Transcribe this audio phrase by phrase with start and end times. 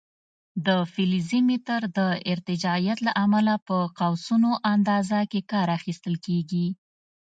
[0.65, 1.99] د فلزي متر د
[2.33, 6.67] ارتجاعیت له امله په قوسونو اندازه کې کار اخیستل کېږي.